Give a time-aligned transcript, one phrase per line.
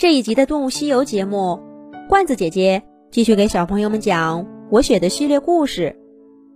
[0.00, 1.60] 这一集的《动物西游》节目，
[2.08, 5.94] 罐子姐姐继续给小朋友们讲我写的系列故事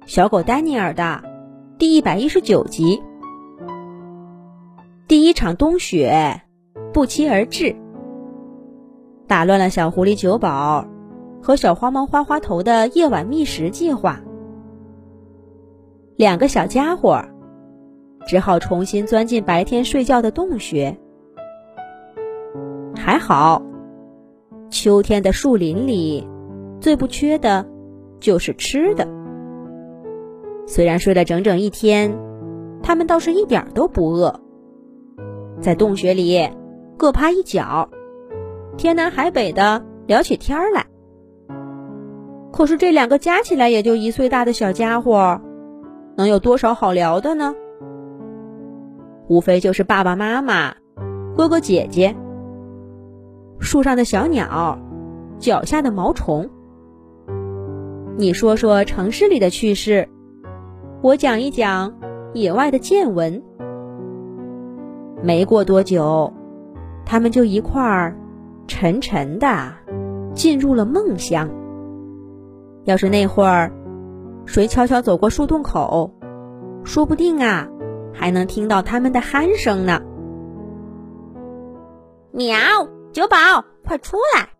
[0.06, 1.22] 《小狗丹尼尔》的
[1.78, 3.00] 第一百一十九集。
[5.06, 6.42] 第一场冬雪
[6.92, 7.76] 不期而至，
[9.28, 10.84] 打乱了小狐狸九宝
[11.40, 14.20] 和小花猫花花头的夜晚觅食计划。
[16.16, 17.24] 两个小家伙
[18.26, 20.98] 只好重新钻进白天睡觉的洞穴。
[23.10, 23.62] 还好，
[24.68, 26.28] 秋天的树林里
[26.78, 27.66] 最不缺的，
[28.20, 29.08] 就是吃的。
[30.66, 32.18] 虽然睡了整整一天，
[32.82, 34.38] 他们倒是一点都不饿。
[35.58, 36.50] 在洞穴里
[36.98, 37.88] 各趴一角，
[38.76, 40.84] 天南海北的聊起天来。
[42.52, 45.40] 可是这两个加起来也就一岁大的小家伙，
[46.14, 47.54] 能有多少好聊的呢？
[49.28, 50.74] 无非就是爸爸妈妈、
[51.34, 52.14] 哥哥姐姐。
[53.68, 54.78] 树上的小鸟，
[55.38, 56.48] 脚下的毛虫。
[58.16, 60.08] 你说说城市里的趣事，
[61.02, 61.92] 我讲一讲
[62.32, 63.42] 野外的见闻。
[65.22, 66.32] 没过多久，
[67.04, 68.16] 他们就一块儿
[68.66, 69.74] 沉沉的
[70.32, 71.50] 进入了梦乡。
[72.84, 73.70] 要是那会儿
[74.46, 76.14] 谁悄悄走过树洞口，
[76.84, 77.68] 说不定啊，
[78.14, 80.00] 还能听到他们的鼾声呢。
[82.32, 82.56] 喵。
[83.18, 83.36] 九宝，
[83.84, 84.50] 快出来！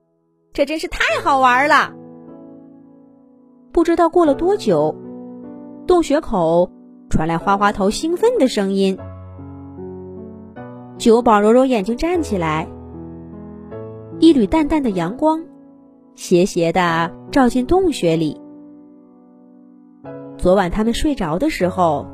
[0.52, 1.94] 这真是太好玩了。
[3.70, 4.96] 不知道过了多久，
[5.86, 6.68] 洞穴口
[7.08, 8.98] 传来花花头兴奋的声音。
[10.96, 12.66] 九宝揉揉眼睛站起来，
[14.18, 15.44] 一缕淡淡的阳光
[16.16, 18.40] 斜斜的照进洞穴里。
[20.36, 22.08] 昨晚他们睡着的时候，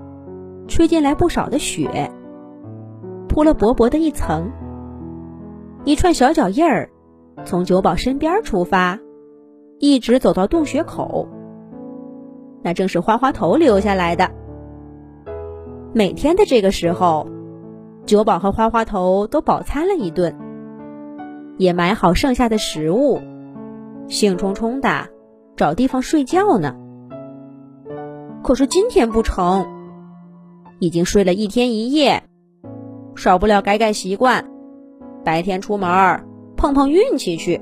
[0.69, 2.13] 吹进来不少的雪，
[3.31, 4.53] 铺了薄薄的一层。
[5.87, 6.89] 一串小脚印儿，
[7.45, 8.99] 从九宝身边出发，
[9.79, 11.29] 一直走到洞穴口。
[12.63, 14.31] 那正是花花头留下来的。
[15.93, 17.29] 每天的这个时候，
[18.07, 20.35] 九宝和花花头都饱餐了一顿，
[21.59, 23.21] 也买好剩下的食物，
[24.09, 25.09] 兴冲冲的
[25.55, 26.75] 找地方睡觉呢。
[28.43, 29.67] 可是今天不成，
[30.79, 32.23] 已经睡了一天一夜，
[33.15, 34.51] 少不了改改习惯。
[35.25, 36.25] 白天出门
[36.57, 37.61] 碰碰运气去。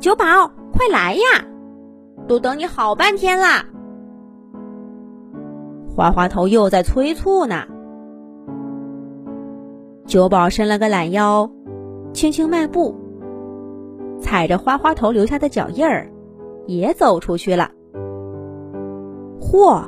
[0.00, 0.24] 九宝，
[0.72, 1.46] 快来呀！
[2.26, 3.64] 都等你好半天啦。
[5.94, 7.64] 花花头又在催促呢。
[10.06, 11.50] 九宝伸了个懒腰，
[12.12, 12.94] 轻轻迈步，
[14.20, 16.10] 踩着花花头留下的脚印儿，
[16.66, 17.70] 也走出去了。
[19.40, 19.82] 嚯，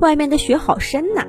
[0.00, 1.26] 外面的雪好深呐！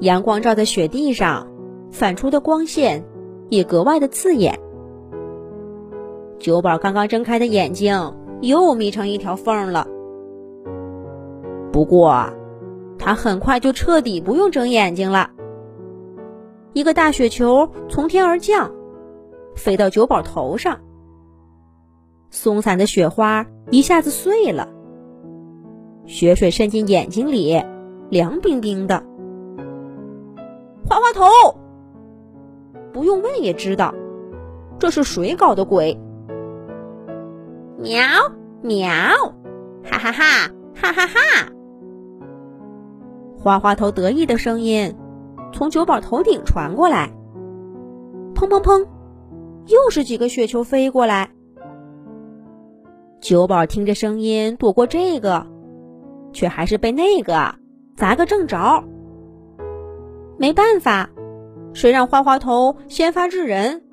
[0.00, 1.49] 阳光照在雪地上。
[1.90, 3.04] 反出的光线
[3.48, 4.58] 也格外的刺眼。
[6.38, 9.86] 九宝刚刚睁开的眼睛又眯成一条缝了。
[11.72, 12.32] 不过，
[12.98, 15.30] 他很快就彻底不用睁眼睛了。
[16.72, 18.72] 一个大雪球从天而降，
[19.54, 20.78] 飞到九宝头上，
[22.30, 24.68] 松散的雪花一下子碎了，
[26.06, 27.62] 雪水渗进眼睛里，
[28.08, 29.04] 凉冰冰的。
[30.88, 31.59] 花花头。
[33.00, 33.94] 不用问也知道，
[34.78, 35.98] 这是谁搞的鬼？
[37.78, 38.02] 喵
[38.60, 38.90] 喵，
[39.82, 41.48] 哈哈哈，哈哈哈！
[43.38, 44.94] 花花头得意的声音
[45.50, 47.10] 从九宝头顶传过来。
[48.34, 48.86] 砰砰砰，
[49.64, 51.30] 又是几个雪球飞过来。
[53.22, 55.46] 九宝听着声音躲过这个，
[56.34, 57.54] 却还是被那个
[57.96, 58.84] 砸个正着。
[60.36, 61.08] 没办法。
[61.72, 63.84] 谁让花花头先发制人，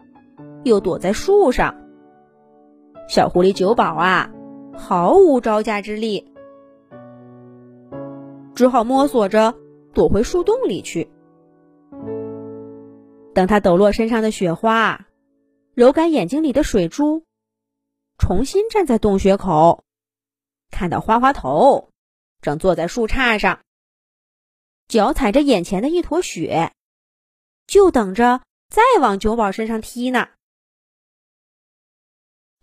[0.64, 1.76] 又躲在树上？
[3.08, 4.32] 小狐狸九宝啊，
[4.76, 6.34] 毫无招架之力，
[8.56, 9.56] 只好摸索着
[9.94, 11.10] 躲回树洞里去。
[13.34, 15.06] 等他抖落身上的雪花，
[15.76, 17.24] 揉干眼睛里的水珠，
[18.18, 19.84] 重新站在洞穴口，
[20.72, 21.90] 看到花花头
[22.42, 23.60] 正坐在树杈上，
[24.88, 26.72] 脚踩着眼前的一坨雪。
[27.68, 30.30] 就等着再往九宝身上踢呢。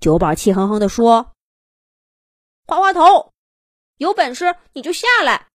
[0.01, 1.33] 九宝气哼哼地说
[2.67, 3.33] ：“花花头，
[3.97, 5.49] 有本事你就下来，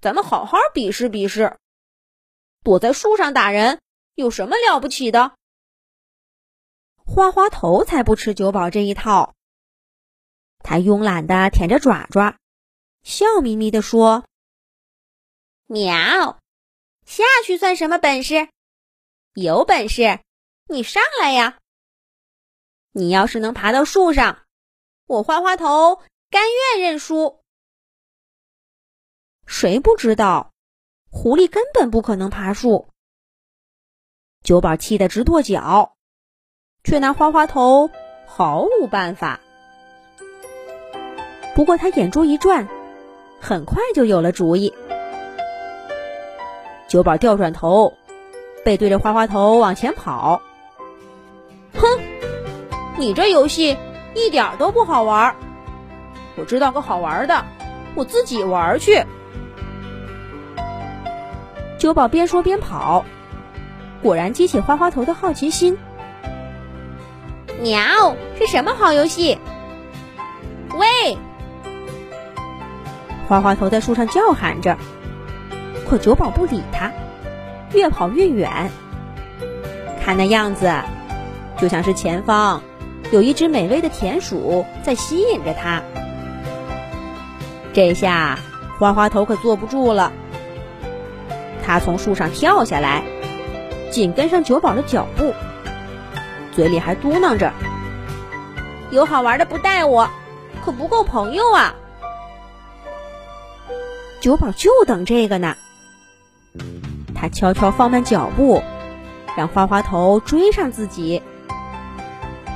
[0.00, 1.58] 咱们好好比试比试。
[2.64, 3.80] 躲在树上打人
[4.14, 5.36] 有什么了不起的？”
[6.96, 9.34] 花花头才不吃九宝这一套。
[10.58, 12.36] 他慵懒的舔着爪爪，
[13.02, 14.24] 笑眯眯地说
[15.66, 16.38] ：“喵，
[17.06, 18.48] 下去算什么本事？”
[19.40, 20.18] 有本事
[20.66, 21.58] 你上来呀！
[22.90, 24.40] 你要是能爬到树上，
[25.06, 26.42] 我花花头甘
[26.74, 27.38] 愿认输。
[29.46, 30.52] 谁不知道，
[31.12, 32.88] 狐狸根本不可能爬树。
[34.42, 35.94] 九宝气得直跺脚，
[36.82, 37.88] 却拿花花头
[38.26, 39.38] 毫无办法。
[41.54, 42.66] 不过他眼珠一转，
[43.40, 44.74] 很快就有了主意。
[46.88, 47.96] 九宝调转头，
[48.68, 50.42] 背对着花花头往前跑。
[51.72, 51.86] 哼，
[52.98, 53.78] 你这游戏
[54.14, 55.34] 一点都不好玩。
[56.36, 57.46] 我知道个好玩的，
[57.94, 59.02] 我自己玩去。
[61.78, 63.06] 九宝边说边跑，
[64.02, 65.78] 果然激起花花头的好奇心。
[67.62, 67.80] 鸟
[68.38, 69.38] 是什么好游戏？
[70.74, 71.16] 喂！
[73.30, 74.76] 花花头在树上叫喊着，
[75.88, 76.92] 可九宝不理他，
[77.72, 78.70] 越跑越远。
[80.04, 80.72] 看那样子，
[81.58, 82.62] 就像是前方
[83.10, 85.82] 有一只美味的田鼠在吸引着他。
[87.74, 88.38] 这下
[88.78, 90.12] 花花头可坐不住了，
[91.64, 93.02] 他从树上跳下来，
[93.90, 95.34] 紧跟上九宝的脚步，
[96.52, 97.52] 嘴里还嘟囔着
[98.90, 100.08] ：“有好玩的不带我，
[100.64, 101.74] 可不够朋友啊！”
[104.20, 105.54] 九宝就等这个呢。
[107.20, 108.62] 他悄悄放慢脚步，
[109.36, 111.20] 让花花头追上自己。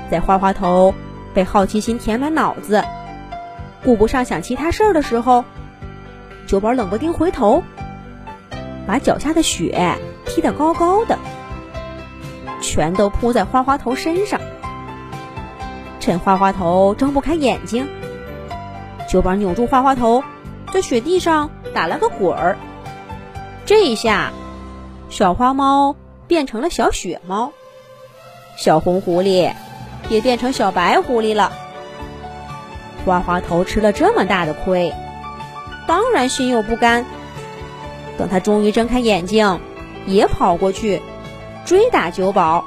[0.08, 0.94] 在花花头
[1.34, 2.84] 被好奇心填满脑子，
[3.82, 5.44] 顾不上想其他事儿的时候，
[6.46, 7.64] 酒保冷不丁回头，
[8.86, 11.18] 把脚下的雪踢得高高的，
[12.60, 14.40] 全都扑在花花头身上。
[15.98, 17.88] 趁花花头睁不开眼睛，
[19.08, 20.22] 酒保扭住花花头。
[20.72, 22.56] 在雪地上打了个滚儿，
[23.66, 24.32] 这一下，
[25.12, 25.94] 小花猫
[26.26, 27.52] 变成了小雪猫，
[28.56, 29.52] 小红狐狸
[30.08, 31.52] 也变成小白狐狸了。
[33.04, 34.90] 花花头吃了这么大的亏，
[35.86, 37.04] 当然心有不甘。
[38.16, 39.60] 等他终于睁开眼睛，
[40.06, 41.02] 也跑过去
[41.66, 42.64] 追打九宝。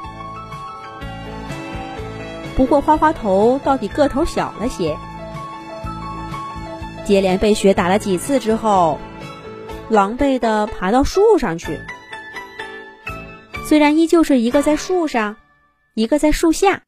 [2.55, 4.95] 不过花花头到底个头小了些。
[7.05, 8.99] 接连被雪打了几次之后，
[9.89, 11.81] 狼狈的爬到树上去。
[13.67, 15.37] 虽然依旧是一个在树上，
[15.95, 16.83] 一个在树下，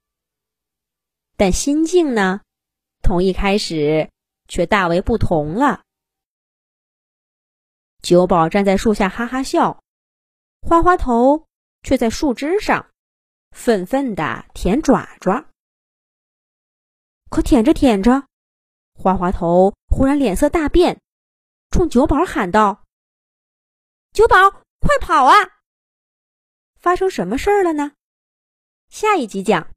[1.36, 2.42] 但心境呢，
[3.02, 4.12] 同一开始
[4.48, 5.82] 却大为不同了。
[8.04, 9.82] 九宝站在树下哈哈笑，
[10.62, 11.48] 花花头
[11.82, 12.92] 却在树枝上
[13.50, 15.50] 愤愤的舔爪爪。
[17.32, 18.28] 可舔着舔着，
[18.94, 19.74] 花花头。
[19.90, 21.02] 忽然脸色大变，
[21.72, 22.84] 冲九宝喊道
[24.14, 25.57] ：“九宝，快跑啊！
[26.80, 27.94] 发生什么事儿了呢？”
[28.90, 29.77] 下一集讲。